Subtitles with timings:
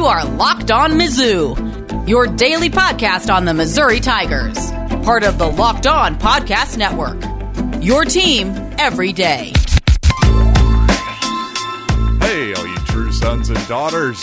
[0.00, 4.56] You are Locked On Mizzou, your daily podcast on the Missouri Tigers,
[5.04, 7.22] part of the Locked On Podcast Network.
[7.84, 9.52] Your team every day.
[12.18, 14.18] Hey, all you true sons and daughters.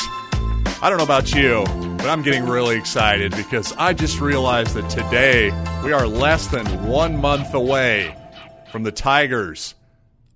[0.82, 1.64] I don't know about you,
[1.98, 5.52] but I'm getting really excited because I just realized that today
[5.84, 8.18] we are less than one month away
[8.72, 9.76] from the Tigers'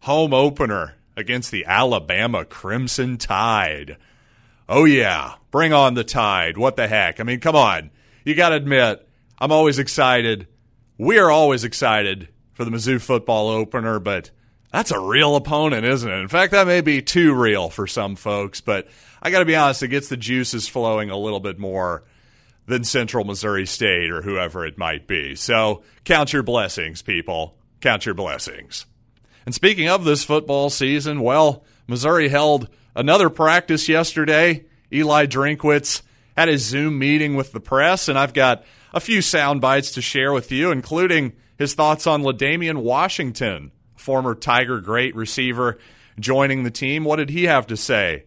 [0.01, 3.97] home opener against the Alabama Crimson Tide.
[4.73, 6.57] Oh, yeah, bring on the Tide.
[6.57, 7.19] What the heck?
[7.19, 7.91] I mean, come on.
[8.23, 9.05] You got to admit,
[9.37, 10.47] I'm always excited.
[10.97, 14.31] We are always excited for the Mizzou football opener, but
[14.71, 16.21] that's a real opponent, isn't it?
[16.21, 18.87] In fact, that may be too real for some folks, but
[19.21, 22.05] I got to be honest, it gets the juices flowing a little bit more
[22.65, 25.35] than Central Missouri State or whoever it might be.
[25.35, 27.57] So count your blessings, people.
[27.81, 28.85] Count your blessings.
[29.45, 34.65] And speaking of this football season, well, Missouri held another practice yesterday.
[34.91, 36.01] Eli Drinkwitz
[36.37, 40.01] had a Zoom meeting with the press, and I've got a few sound bites to
[40.01, 45.77] share with you, including his thoughts on LaDamian Washington, former Tiger great receiver,
[46.19, 47.03] joining the team.
[47.03, 48.25] What did he have to say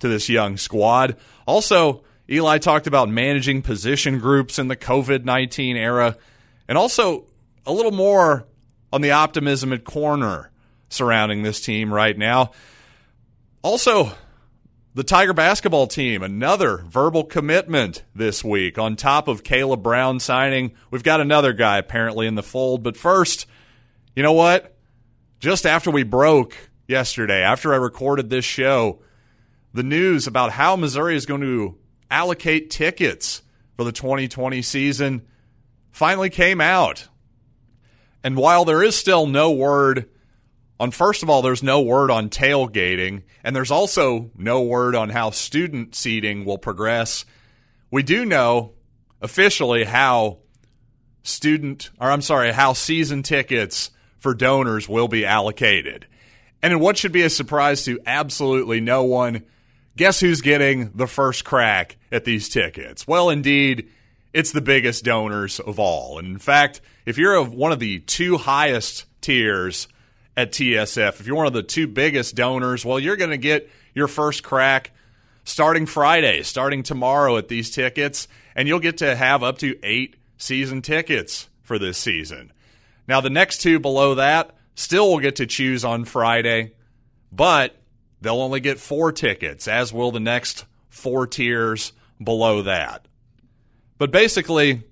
[0.00, 1.16] to this young squad?
[1.46, 6.16] Also, Eli talked about managing position groups in the COVID 19 era,
[6.68, 7.26] and also
[7.66, 8.46] a little more
[8.92, 10.50] on the optimism at corner
[10.88, 12.52] surrounding this team right now.
[13.68, 14.10] Also,
[14.94, 18.78] the Tiger basketball team, another verbal commitment this week.
[18.78, 22.82] On top of Caleb Brown signing, we've got another guy apparently in the fold.
[22.82, 23.46] But first,
[24.16, 24.74] you know what?
[25.38, 29.02] Just after we broke yesterday, after I recorded this show,
[29.74, 31.76] the news about how Missouri is going to
[32.10, 33.42] allocate tickets
[33.76, 35.26] for the 2020 season
[35.90, 37.06] finally came out.
[38.24, 40.08] And while there is still no word
[40.80, 45.08] on, first of all, there's no word on tailgating, and there's also no word on
[45.08, 47.24] how student seating will progress,
[47.90, 48.74] we do know
[49.20, 50.38] officially how
[51.22, 56.06] student, or I'm sorry, how season tickets for donors will be allocated.
[56.62, 59.44] And in what should be a surprise to absolutely no one,
[59.96, 63.06] guess who's getting the first crack at these tickets?
[63.06, 63.90] Well, indeed,
[64.32, 66.18] it's the biggest donors of all.
[66.18, 69.88] And in fact, if you're of one of the two highest tiers
[70.38, 73.68] at TSF, if you're one of the two biggest donors, well, you're going to get
[73.92, 74.92] your first crack
[75.42, 80.14] starting Friday, starting tomorrow at these tickets, and you'll get to have up to eight
[80.36, 82.52] season tickets for this season.
[83.08, 86.70] Now, the next two below that still will get to choose on Friday,
[87.32, 87.74] but
[88.20, 93.08] they'll only get four tickets, as will the next four tiers below that.
[93.98, 94.84] But basically,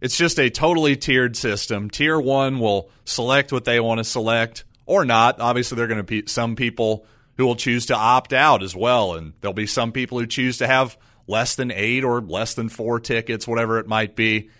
[0.00, 1.90] it's just a totally tiered system.
[1.90, 5.40] Tier one will select what they want to select or not.
[5.40, 7.06] Obviously, there are going to be some people
[7.36, 9.14] who will choose to opt out as well.
[9.14, 10.96] And there'll be some people who choose to have
[11.26, 14.50] less than eight or less than four tickets, whatever it might be.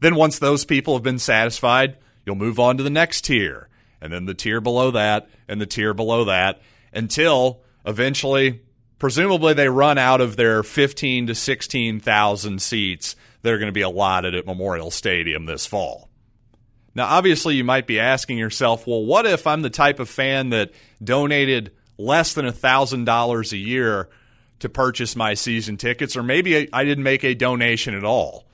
[0.00, 3.68] Then, once those people have been satisfied, you'll move on to the next tier,
[4.00, 6.60] and then the tier below that, and the tier below that,
[6.92, 8.60] until eventually,
[8.98, 13.82] presumably, they run out of their 15 to 16,000 seats that are going to be
[13.82, 16.09] allotted at Memorial Stadium this fall.
[16.94, 20.50] Now, obviously, you might be asking yourself, well, what if I'm the type of fan
[20.50, 24.08] that donated less than $1,000 a year
[24.58, 28.46] to purchase my season tickets, or maybe I didn't make a donation at all?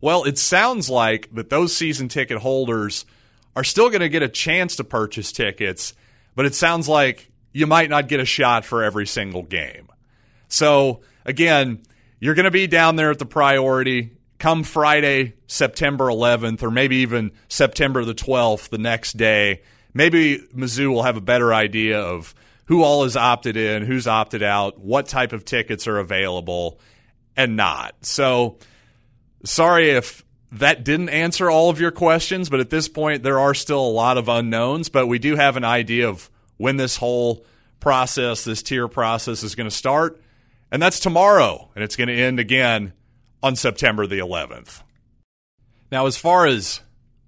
[0.00, 3.06] Well, it sounds like that those season ticket holders
[3.54, 5.94] are still going to get a chance to purchase tickets,
[6.34, 9.88] but it sounds like you might not get a shot for every single game.
[10.48, 11.82] So, again,
[12.20, 16.96] you're going to be down there at the priority come Friday, September 11th, or maybe
[16.96, 19.62] even September the 12th, the next day,
[19.94, 22.34] maybe Mizzou will have a better idea of
[22.66, 26.80] who all is opted in, who's opted out, what type of tickets are available,
[27.36, 27.94] and not.
[28.02, 28.58] So,
[29.44, 33.54] sorry if that didn't answer all of your questions, but at this point, there are
[33.54, 37.44] still a lot of unknowns, but we do have an idea of when this whole
[37.80, 40.20] process, this tier process, is going to start.
[40.70, 42.92] And that's tomorrow, and it's going to end again
[43.46, 44.82] on September the 11th.
[45.92, 46.80] Now, as far as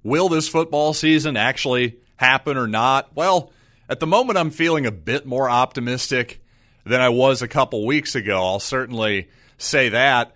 [0.03, 3.53] will this football season actually happen or not, well,
[3.89, 6.43] at the moment I'm feeling a bit more optimistic
[6.85, 8.45] than I was a couple weeks ago.
[8.45, 9.29] I'll certainly
[9.59, 10.35] say that.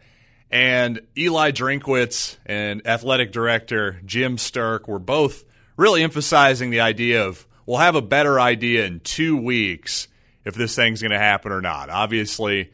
[0.53, 5.45] And Eli Drinkwitz and athletic director Jim Sterk were both
[5.77, 10.07] really emphasizing the idea of we'll have a better idea in two weeks
[10.45, 11.91] if this thing's going to happen or not.
[11.91, 12.71] Obviously,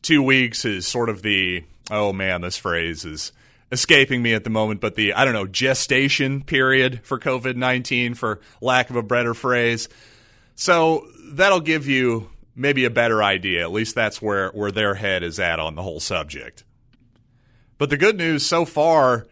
[0.00, 3.32] two weeks is sort of the oh man, this phrase is
[3.72, 8.14] escaping me at the moment, but the, I don't know, gestation period for COVID 19,
[8.14, 9.88] for lack of a better phrase.
[10.54, 13.62] So that'll give you maybe a better idea.
[13.62, 16.64] At least that's where, where their head is at on the whole subject.
[17.78, 19.26] But the good news so far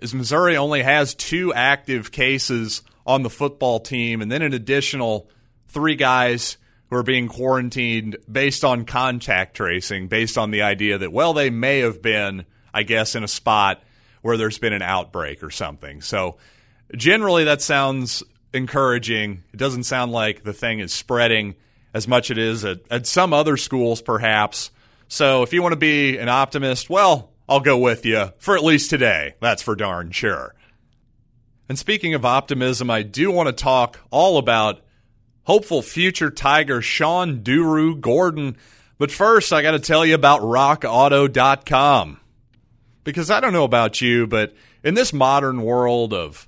[0.00, 5.28] is Missouri only has two active cases on the football team, and then an additional
[5.68, 6.56] three guys
[6.90, 11.48] who are being quarantined based on contact tracing, based on the idea that, well, they
[11.48, 12.44] may have been,
[12.74, 13.82] I guess, in a spot
[14.22, 16.02] where there's been an outbreak or something.
[16.02, 16.36] So
[16.94, 18.22] generally, that sounds
[18.52, 19.44] encouraging.
[19.52, 21.54] It doesn't sound like the thing is spreading
[21.94, 24.70] as much as it is at, at some other schools, perhaps.
[25.08, 28.64] So if you want to be an optimist, well, I'll go with you for at
[28.64, 29.34] least today.
[29.40, 30.54] That's for darn sure.
[31.68, 34.82] And speaking of optimism, I do want to talk all about
[35.44, 38.56] hopeful future Tiger Sean Durugordon.
[38.98, 42.20] But first, I got to tell you about rockauto.com.
[43.02, 44.54] Because I don't know about you, but
[44.84, 46.46] in this modern world of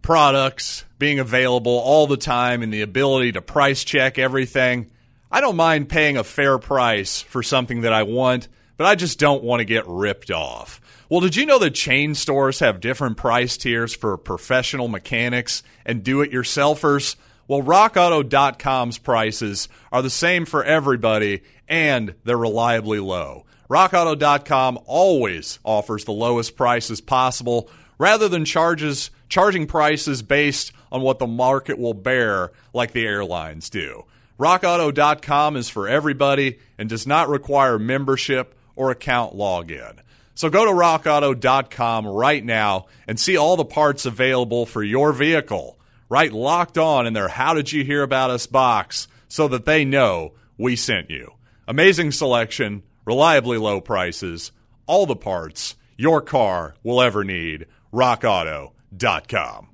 [0.00, 4.90] products being available all the time and the ability to price check everything,
[5.30, 9.18] I don't mind paying a fair price for something that I want, but I just
[9.18, 10.80] don't want to get ripped off.
[11.08, 16.02] Well, did you know that chain stores have different price tiers for professional mechanics and
[16.02, 17.16] do it yourselfers?
[17.48, 23.44] Well, rockauto.com's prices are the same for everybody and they're reliably low.
[23.68, 31.18] RockAuto.com always offers the lowest prices possible rather than charges charging prices based on what
[31.18, 34.04] the market will bear like the airlines do.
[34.38, 39.98] RockAuto.com is for everybody and does not require membership or account login.
[40.34, 45.75] So go to rockauto.com right now and see all the parts available for your vehicle.
[46.08, 49.84] Right locked on in their How Did You Hear About Us box so that they
[49.84, 51.32] know we sent you.
[51.66, 54.52] Amazing selection, reliably low prices,
[54.86, 57.66] all the parts your car will ever need.
[57.92, 59.68] RockAuto.com.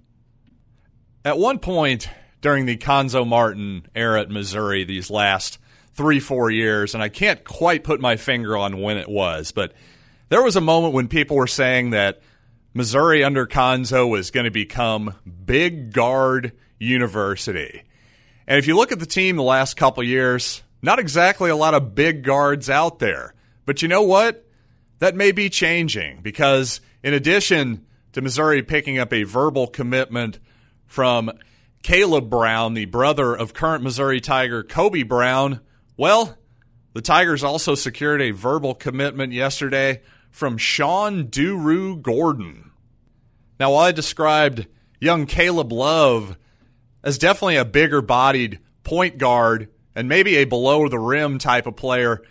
[1.25, 2.08] At one point
[2.40, 5.58] during the Cuonzo Martin era at Missouri, these last
[5.94, 9.73] three, four years, and I can't quite put my finger on when it was, but
[10.28, 12.23] there was a moment when people were saying that
[12.74, 15.14] Missouri under Cuonzo was going to become
[15.44, 17.82] Big Guard University.
[18.46, 21.74] And if you look at the team the last couple years, not exactly a lot
[21.74, 23.34] of big guards out there.
[23.66, 24.46] But you know what?
[24.98, 30.38] That may be changing because in addition to Missouri picking up a verbal commitment
[30.86, 31.30] from
[31.82, 35.60] Caleb Brown, the brother of current Missouri Tiger Kobe Brown,
[35.96, 36.36] well,
[36.94, 40.02] the Tigers also secured a verbal commitment yesterday
[40.32, 42.70] from Sean Durugordon.
[43.61, 44.67] Now, while I described
[45.00, 46.37] young Caleb Love
[47.05, 51.76] as definitely a bigger bodied point guard and maybe a below the rim type of
[51.76, 52.23] player,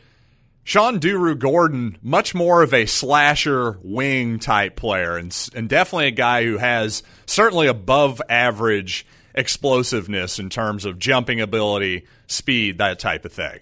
[0.63, 6.43] Sean Durugordon, much more of a slasher wing type player, and, and definitely a guy
[6.43, 13.31] who has certainly above average explosiveness in terms of jumping ability, speed, that type of
[13.31, 13.59] thing.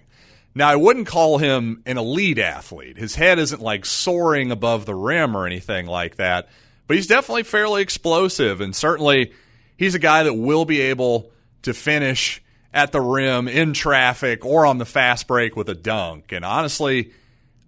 [0.54, 2.96] Now, I wouldn't call him an elite athlete.
[2.96, 6.48] His head isn't like soaring above the rim or anything like that,
[6.86, 9.32] but he's definitely fairly explosive, and certainly
[9.76, 11.30] he's a guy that will be able
[11.62, 12.42] to finish
[12.72, 16.32] at the rim in traffic or on the fast break with a dunk.
[16.32, 17.12] And honestly,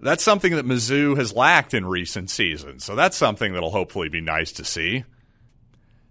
[0.00, 2.84] that's something that Mizzou has lacked in recent seasons.
[2.84, 5.05] So that's something that'll hopefully be nice to see.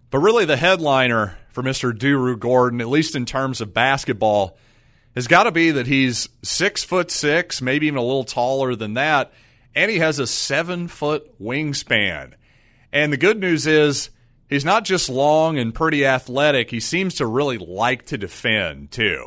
[0.09, 1.93] But really, the headliner for Mr.
[1.93, 4.57] Durugordon, at least in terms of basketball,
[5.15, 8.93] has got to be that he's six foot six, maybe even a little taller than
[8.95, 9.33] that,
[9.75, 12.33] and he has a seven foot wingspan.
[12.93, 14.09] And the good news is
[14.49, 19.25] he's not just long and pretty athletic, he seems to really like to defend too.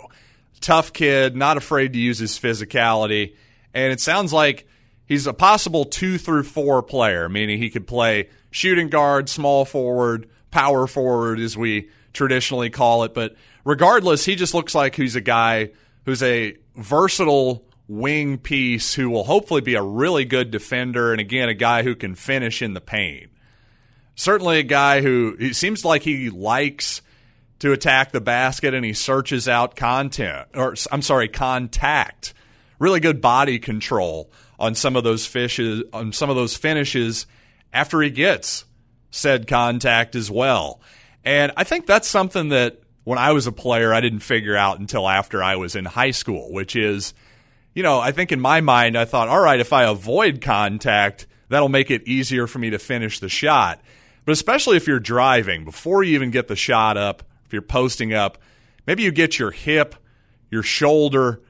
[0.61, 3.35] Tough kid, not afraid to use his physicality,
[3.75, 4.67] and it sounds like
[5.07, 10.29] he's a possible two through four player, meaning he could play shooting guard, small forward,
[10.51, 13.13] power forward, as we traditionally call it.
[13.13, 15.71] But regardless, he just looks like he's a guy
[16.05, 21.49] who's a versatile wing piece who will hopefully be a really good defender and again
[21.49, 23.31] a guy who can finish in the paint
[24.15, 27.03] certainly a guy who he seems like he likes
[27.61, 32.35] to attack the basket and he searches out content or I'm sorry, contact.
[32.79, 37.27] Really good body control on some of those fishes on some of those finishes
[37.73, 38.65] after he gets
[39.11, 40.81] said contact as well.
[41.25, 44.81] And I think that's something that when I was a player I didn't figure out
[44.81, 47.15] until after I was in high school, which is
[47.75, 51.27] you know, I think in my mind I thought, all right, if I avoid contact,
[51.49, 53.81] that'll make it easier for me to finish the shot.
[54.25, 58.15] But especially if you're driving, before you even get the shot up, if you're posting
[58.15, 58.39] up,
[58.87, 59.97] maybe you get your hip,
[60.51, 61.43] your shoulder.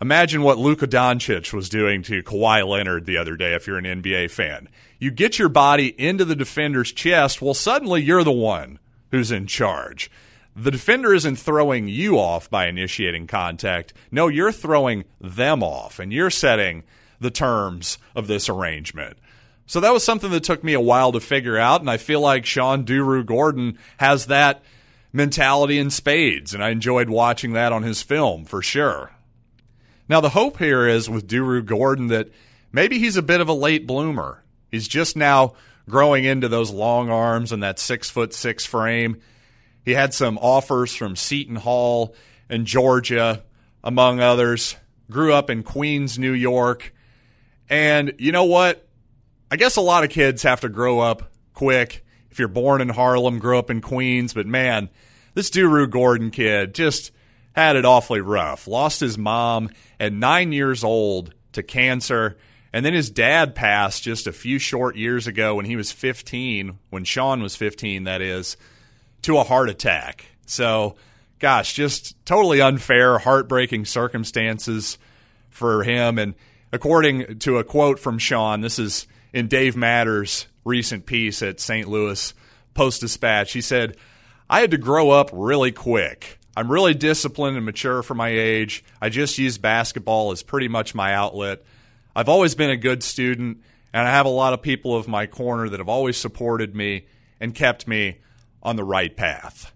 [0.00, 4.02] Imagine what Luka Doncic was doing to Kawhi Leonard the other day if you're an
[4.02, 4.68] NBA fan.
[4.98, 8.78] You get your body into the defender's chest, well, suddenly you're the one
[9.10, 10.10] who's in charge.
[10.56, 13.92] The defender isn't throwing you off by initiating contact.
[14.10, 16.82] No, you're throwing them off, and you're setting
[17.20, 19.16] the terms of this arrangement.
[19.66, 22.20] So that was something that took me a while to figure out, and I feel
[22.20, 24.62] like Sean Durugordon has that
[25.12, 29.12] mentality in spades, and I enjoyed watching that on his film for sure.
[30.08, 32.32] Now, the hope here is with Durugordon that
[32.72, 34.42] maybe he's a bit of a late bloomer.
[34.70, 35.54] He's just now
[35.88, 39.20] growing into those long arms and that six foot six frame.
[39.90, 42.14] He had some offers from Seton Hall
[42.48, 43.42] and Georgia,
[43.82, 44.76] among others.
[45.10, 46.94] Grew up in Queens, New York.
[47.68, 48.86] And you know what?
[49.50, 52.04] I guess a lot of kids have to grow up quick.
[52.30, 54.90] If you're born in Harlem, grow up in Queens, but man,
[55.34, 57.10] this Durugordon kid just
[57.56, 58.68] had it awfully rough.
[58.68, 62.36] Lost his mom at nine years old to cancer,
[62.72, 66.78] and then his dad passed just a few short years ago when he was 15,
[66.90, 68.56] when Sean was 15, that is,
[69.22, 70.26] to a heart attack.
[70.46, 70.96] So,
[71.38, 74.98] gosh, just totally unfair, heartbreaking circumstances
[75.48, 76.18] for him.
[76.18, 76.34] And
[76.72, 81.88] according to a quote from Sean, this is in Dave Matter's recent piece at St.
[81.88, 82.34] Louis
[82.74, 83.52] Post Dispatch.
[83.52, 83.96] He said,
[84.48, 86.38] I had to grow up really quick.
[86.56, 88.84] I'm really disciplined and mature for my age.
[89.00, 91.62] I just use basketball as pretty much my outlet.
[92.14, 93.62] I've always been a good student,
[93.92, 97.06] and I have a lot of people of my corner that have always supported me
[97.38, 98.18] and kept me
[98.62, 99.72] on the right path.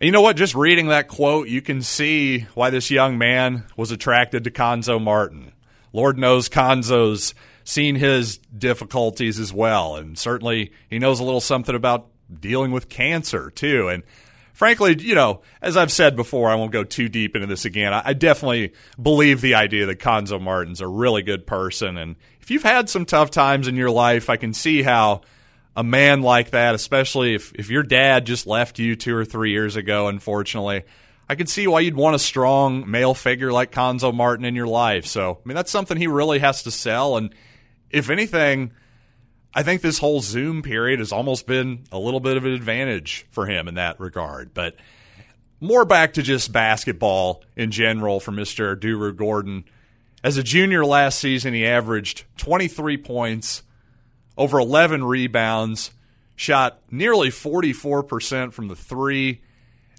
[0.00, 0.36] And you know what?
[0.36, 5.00] Just reading that quote, you can see why this young man was attracted to Cuonzo
[5.00, 5.52] Martin.
[5.92, 9.96] Lord knows Cuonzo's seen his difficulties as well.
[9.96, 12.08] And certainly he knows a little something about
[12.40, 13.88] dealing with cancer, too.
[13.88, 14.02] And
[14.52, 17.94] frankly, you know, as I've said before, I won't go too deep into this again.
[17.94, 21.96] I, definitely believe the idea that Cuonzo Martin's a really good person.
[21.96, 25.22] And if you've had some tough times in your life, I can see how
[25.76, 29.50] a man like that, especially if, if your dad just left you two or three
[29.50, 30.84] years ago, unfortunately,
[31.28, 34.66] I could see why you'd want a strong male figure like Cuonzo Martin in your
[34.66, 35.06] life.
[35.06, 37.16] So, I mean, that's something he really has to sell.
[37.16, 37.34] And
[37.90, 38.72] if anything,
[39.54, 43.26] I think this whole Zoom period has almost been a little bit of an advantage
[43.30, 44.52] for him in that regard.
[44.52, 44.76] But
[45.60, 48.76] more back to just basketball in general for Mr.
[48.76, 49.64] Durugordon.
[50.22, 53.62] As a junior last season, he averaged 23 points,
[54.36, 55.90] over 11 rebounds,
[56.36, 59.42] shot nearly 44% from the three,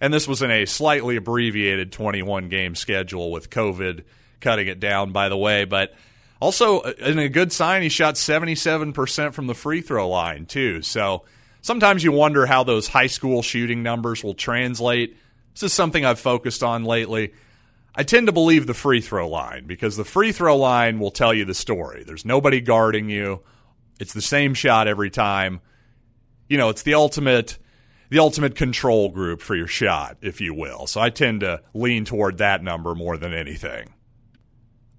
[0.02, 4.04] and this was in a slightly abbreviated 21 game schedule with COVID
[4.42, 5.66] cutting it down, by the way.
[5.66, 5.94] But
[6.42, 10.82] also, uh, in a good sign, he shot 77% from the free throw line, too.
[10.82, 11.24] So
[11.62, 15.18] sometimes you wonder how those high school shooting numbers will translate.
[15.54, 17.34] This is something I've focused on lately.
[17.96, 21.34] I tend to believe the free throw line because the free throw line will tell
[21.34, 22.04] you the story.
[22.04, 23.42] There's nobody guarding you.
[24.00, 25.62] It's the same shot every time.
[26.50, 27.58] You know, it's the ultimate
[28.10, 30.86] the ultimate control group for your shot, if you will.
[30.86, 33.90] So I tend to lean toward that number more than anything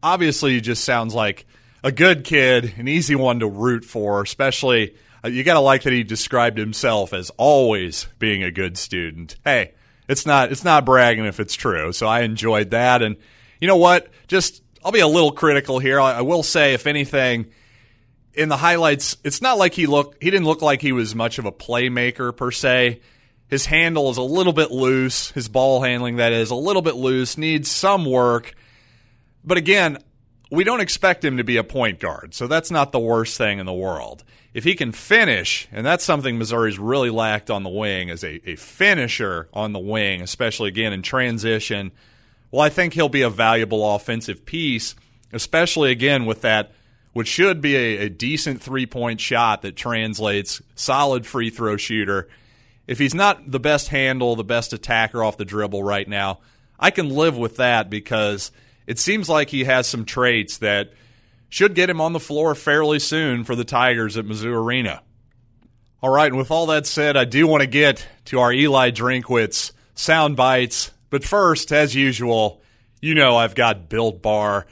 [0.06, 1.46] obviously he just sounds like
[1.82, 5.82] a good kid, an easy one to root for, especially uh, you got to like
[5.82, 9.36] that he described himself as always being a good student.
[9.44, 9.74] Hey,
[10.08, 11.92] it's not it's not bragging if it's true.
[11.92, 13.16] So I enjoyed that and
[13.60, 14.08] you know what?
[14.28, 16.00] Just I'll be a little critical here.
[16.00, 17.46] I, I will say if anything
[18.36, 21.38] in the highlights, it's not like he look he didn't look like he was much
[21.38, 23.00] of a playmaker per se.
[23.48, 25.30] His handle is a little bit loose.
[25.30, 28.54] His ball handling, that is, a little bit loose, needs some work.
[29.44, 29.98] But again,
[30.50, 33.58] we don't expect him to be a point guard, so that's not the worst thing
[33.58, 34.24] in the world.
[34.52, 38.40] If he can finish, and that's something Missouri's really lacked on the wing, as a,
[38.48, 41.92] a finisher on the wing, especially again in transition,
[42.50, 44.94] well, I think he'll be a valuable offensive piece,
[45.32, 46.72] especially again with that,
[47.16, 52.28] which should be a, a decent three point shot that translates solid free throw shooter.
[52.86, 56.40] If he's not the best handle, the best attacker off the dribble right now,
[56.78, 58.52] I can live with that because–
[58.86, 60.92] it seems like he has some traits that
[61.48, 65.02] should get him on the floor fairly soon for the Tigers at Mizzou Arena.
[66.02, 68.90] All right, and with all that said, I do want to get to our Eli
[68.90, 70.92] Drinkwitz sound bites.
[71.10, 72.62] But first, as usual,
[73.00, 74.66] you know I've got Built Bar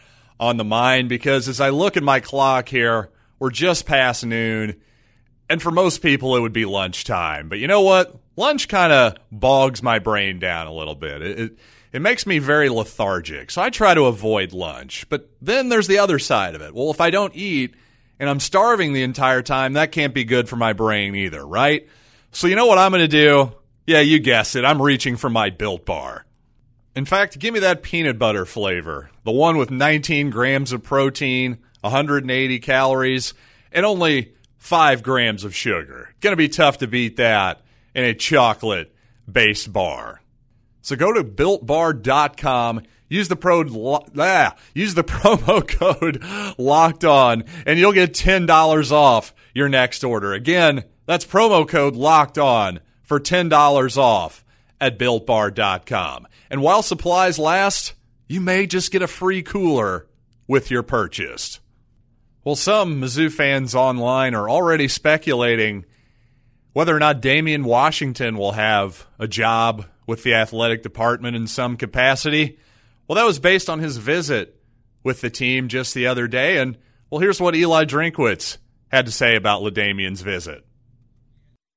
[0.45, 4.81] on the mind because as I look at my clock here, we're just past noon.
[5.49, 7.49] And for most people, it would be lunchtime.
[7.49, 8.15] But you know what?
[8.37, 11.23] Lunch kind of bogs my brain down a little bit.
[11.23, 11.59] It, it,
[11.93, 13.51] it makes me very lethargic.
[13.51, 15.07] So I try to avoid lunch.
[15.09, 16.75] But then there's the other side of it.
[16.75, 17.75] Well, if I don't eat
[18.19, 21.89] and I'm starving the entire time, that can't be good for my brain either, right?
[22.33, 23.53] So you know what I'm going to do?
[23.87, 24.65] Yeah, you guessed it.
[24.65, 26.24] I'm reaching for my Built Bar.
[26.97, 31.59] In fact, give me that peanut butter flavor, the one with 19 grams of protein,
[31.81, 33.35] 180 calories,
[33.73, 36.11] and only 5 grams of sugar.
[36.21, 37.63] Going to be tough to beat that
[37.97, 38.95] in a chocolate
[39.31, 40.23] based bar.
[40.83, 43.65] So go to builtbar.com, use the pro
[44.19, 46.23] ah, use the promo code
[46.59, 50.33] locked on and you'll get $10 off your next order.
[50.33, 54.44] Again, that's promo code locked on for $10 off
[54.85, 56.29] at builtbar.com.
[56.51, 57.95] And while supplies last,
[58.29, 60.07] you may just get a free cooler
[60.47, 61.61] with your purchase.
[62.45, 65.87] Well, some Mizzou fans online are already speculating
[66.75, 71.79] whether or not Damian Washington will have a job with the athletic department in some
[71.79, 72.59] capacity.
[73.09, 74.61] Well, that was based on his visit
[75.03, 76.59] with the team just the other day.
[76.59, 76.77] And,
[77.09, 80.67] well, here's what Eli Drinkwitz had to say about LaDamian's visit.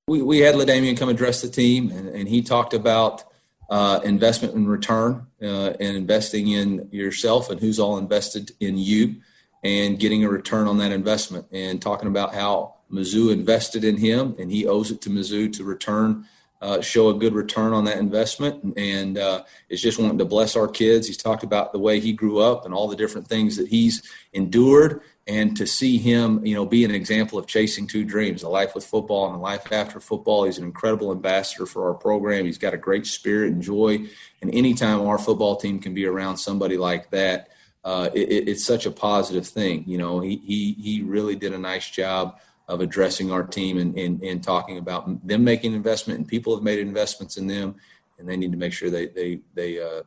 [0.10, 3.26] We, we had LaDamian come address the team, and, and he talked about
[3.70, 9.18] uh, investment and return uh, and investing in yourself and who's all invested in you
[9.66, 14.34] and getting a return on that investment and talking about how Mizzou invested in him
[14.40, 16.26] and he owes it to Mizzou to return,
[16.62, 18.78] uh, show a good return on that investment.
[18.78, 21.06] And uh, is just wanting to bless our kids.
[21.08, 24.02] He's talked about the way he grew up and all the different things that he's
[24.32, 25.02] endured.
[25.28, 28.74] And to see him, you know, be an example of chasing two dreams, a life
[28.74, 30.46] with football and a life after football.
[30.46, 32.46] He's an incredible ambassador for our program.
[32.46, 34.06] He's got a great spirit and joy.
[34.42, 37.50] And anytime our football team can be around somebody like that,
[37.84, 39.84] uh, it, it's such a positive thing.
[39.86, 43.98] You know, he, he, he really did a nice job of addressing our team and,
[43.98, 47.76] and, and talking about them making investment and people have made investments in them
[48.20, 50.04] and they need to make sure they, they, they uh,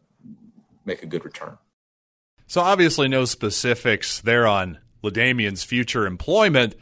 [0.84, 1.56] make a good return.
[2.46, 6.74] So obviously no specifics there on LaDamian's future employment,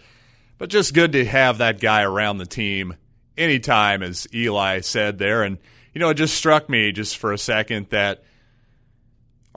[0.58, 2.96] but just good to have that guy around the team
[3.36, 5.42] anytime, as Eli said there.
[5.42, 5.58] And,
[5.94, 8.24] you know, it just struck me just for a second that–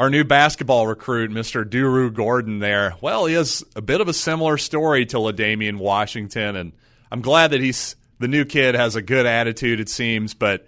[0.02, 1.64] our new basketball recruit, Mr.
[1.64, 2.96] Durugordon, there.
[3.02, 6.72] Well, he has a bit of a similar story to LaDamian Washington, and
[7.12, 9.80] I'm glad that he's the new kid has a good attitude.
[9.80, 10.68] It seems, but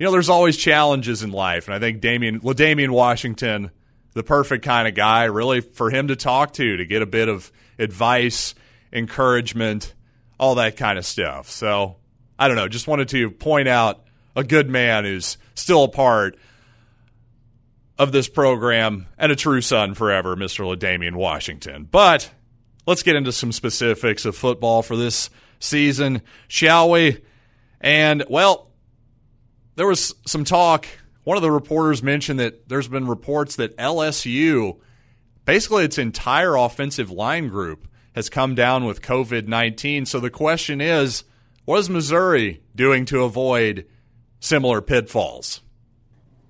[0.00, 3.70] you know, there's always challenges in life, and I think Damian LaDamian Washington,
[4.14, 7.28] the perfect kind of guy, really for him to talk to to get a bit
[7.28, 8.54] of advice,
[8.92, 9.94] encouragement,
[10.38, 11.48] all that kind of stuff.
[11.50, 11.96] So
[12.38, 16.36] I don't know, just wanted to point out a good man who's still a part
[17.98, 20.64] of this program and a true son forever, Mr.
[20.66, 21.86] LaDamian Washington.
[21.90, 22.30] But
[22.86, 27.20] let's get into some specifics of football for this season, shall we?
[27.80, 28.70] And, well,
[29.76, 30.86] there was some talk.
[31.24, 34.78] One of the reporters mentioned that there's been reports that LSU,
[35.44, 40.06] basically its entire offensive line group, has come down with COVID 19.
[40.06, 41.24] So the question is
[41.64, 43.86] what is Missouri doing to avoid
[44.40, 45.60] similar pitfalls?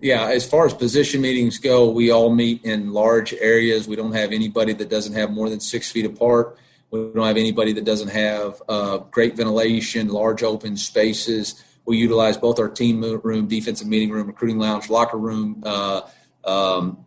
[0.01, 3.87] Yeah, as far as position meetings go, we all meet in large areas.
[3.87, 6.59] We don't have anybody that doesn't have more than six feet apart.
[6.91, 11.63] We don't have anybody that doesn't have uh, great ventilation, large open spaces.
[11.85, 15.63] We utilize both our team room, defensive meeting room, recruiting lounge, locker room.
[15.65, 16.03] Uh,
[16.45, 17.05] um,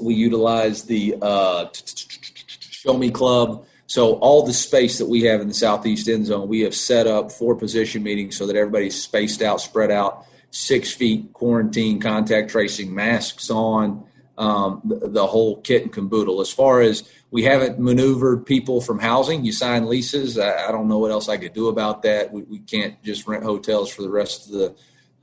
[0.00, 3.66] we utilize the uh, Show Me Club.
[3.88, 7.06] So all the space that we have in the southeast end zone, we have set
[7.06, 12.50] up for position meetings so that everybody's spaced out, spread out six feet quarantine, contact
[12.50, 14.04] tracing, masks on,
[14.38, 16.40] um, the, the, whole kit and caboodle.
[16.40, 20.38] As far as we haven't maneuvered people from housing, you sign leases.
[20.38, 22.32] I, I don't know what else I could do about that.
[22.32, 24.74] We, we can't just rent hotels for the rest of the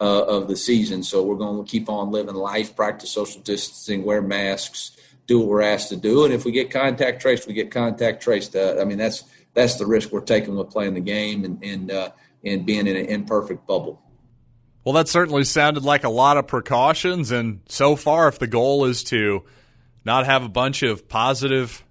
[0.01, 1.03] uh, of the season.
[1.03, 4.97] So we're going to keep on living life, practice social distancing, wear masks,
[5.27, 6.25] do what we're asked to do.
[6.25, 8.55] And if we get contact traced, we get contact traced.
[8.55, 9.23] Uh, I mean, that's
[9.53, 12.11] that's the risk we're taking with playing the game and and uh,
[12.43, 14.01] and being in an imperfect bubble.
[14.83, 17.31] Well, that certainly sounded like a lot of precautions.
[17.31, 19.43] And so far, if the goal is to
[20.03, 21.85] not have a bunch of positive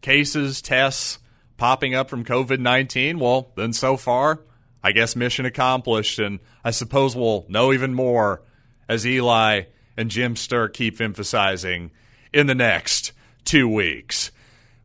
[0.00, 1.18] cases, tests
[1.58, 4.40] popping up from COVID 19, well, then so far,
[4.82, 6.18] I guess mission accomplished.
[6.18, 8.42] And I suppose we'll know even more
[8.88, 9.64] as Eli
[9.96, 11.90] and Jim Sterk keep emphasizing
[12.32, 13.12] in the next
[13.44, 14.30] two weeks.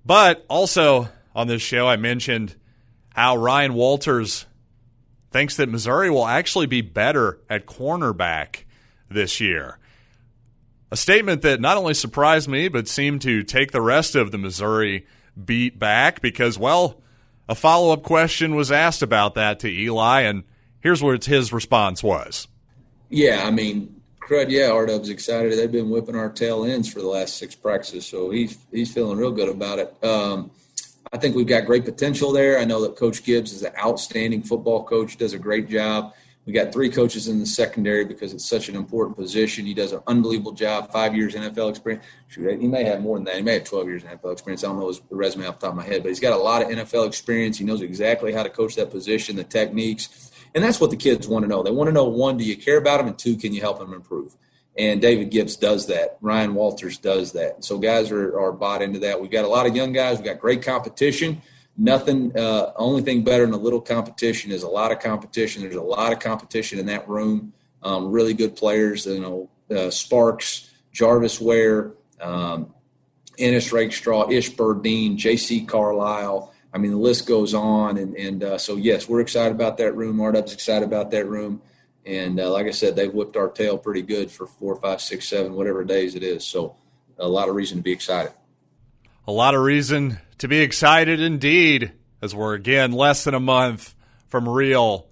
[0.05, 2.55] But also on this show, I mentioned
[3.13, 4.45] how Ryan Walters
[5.35, 8.63] thinks that Missouri will actually be better at cornerback
[9.09, 9.77] this year.
[10.91, 14.37] A statement that not only surprised me, but seemed to take the rest of the
[14.37, 15.05] Missouri
[15.43, 17.01] beat back because, well,
[17.49, 20.45] a follow up question was asked about that to Eli, and
[20.79, 22.47] here's what his response was.
[23.09, 25.51] Yeah, I mean, crud, yeah, R Dub's excited.
[25.51, 29.17] They've been whipping our tail ends for the last six practices, so he's he's feeling
[29.17, 30.01] real good about it.
[30.01, 30.51] Um,
[31.13, 32.59] I think we've got great potential there.
[32.59, 36.13] I know that Coach Gibbs is an outstanding football coach, does a great job.
[36.45, 39.65] We got three coaches in the secondary because it's such an important position.
[39.65, 40.91] He does an unbelievable job.
[40.91, 42.05] Five years NFL experience.
[42.27, 43.37] Shoot, he may have more than that.
[43.37, 44.63] He may have 12 years NFL experience.
[44.63, 46.37] I don't know his resume off the top of my head, but he's got a
[46.37, 47.57] lot of NFL experience.
[47.57, 51.27] He knows exactly how to coach that position, the techniques, And that's what the kids
[51.27, 51.63] want to know.
[51.63, 53.07] They want to know one, do you care about them?
[53.07, 54.35] And two, can you help them improve?
[54.77, 56.17] And David Gibbs does that.
[56.21, 57.63] Ryan Walters does that.
[57.63, 59.21] So guys are, are bought into that.
[59.21, 60.17] We've got a lot of young guys.
[60.17, 61.41] We've got great competition.
[61.77, 65.61] Nothing, uh, only thing better than a little competition is a lot of competition.
[65.61, 67.53] There's a lot of competition in that room.
[67.83, 72.73] Um, really good players, you know, uh, Sparks, Jarvis Ware, um,
[73.37, 75.65] Ennis Rakestraw, Ish Burdine, J.C.
[75.65, 76.53] Carlisle.
[76.73, 77.97] I mean, the list goes on.
[77.97, 80.17] And, and uh, so, yes, we're excited about that room.
[80.17, 81.61] RW's excited about that room.
[82.05, 85.27] And uh, like I said, they've whipped our tail pretty good for four, five, six,
[85.27, 86.45] seven, whatever days it is.
[86.45, 86.75] So,
[87.17, 88.33] a lot of reason to be excited.
[89.27, 93.95] A lot of reason to be excited indeed, as we're again less than a month
[94.27, 95.07] from real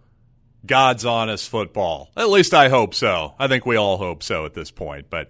[0.65, 2.09] God's honest football.
[2.15, 3.33] At least I hope so.
[3.39, 5.09] I think we all hope so at this point.
[5.09, 5.29] But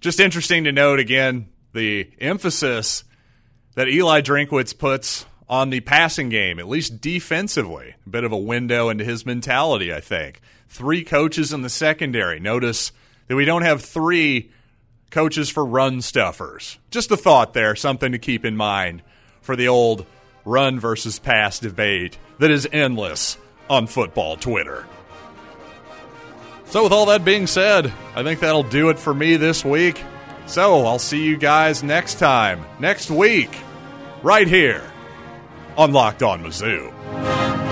[0.00, 3.04] just interesting to note again the emphasis
[3.74, 7.94] that Eli Drinkwitz puts on the passing game, at least defensively.
[8.04, 10.40] A bit of a window into his mentality, I think.
[10.68, 12.40] Three coaches in the secondary.
[12.40, 12.92] Notice
[13.28, 14.50] that we don't have three
[15.10, 16.78] coaches for run stuffers.
[16.90, 19.02] Just a thought there, something to keep in mind
[19.40, 20.04] for the old
[20.44, 23.38] run versus pass debate that is endless
[23.70, 24.86] on football Twitter.
[26.66, 30.02] So, with all that being said, I think that'll do it for me this week.
[30.46, 33.56] So, I'll see you guys next time, next week,
[34.22, 34.82] right here
[35.76, 37.65] on Locked On Mizzou.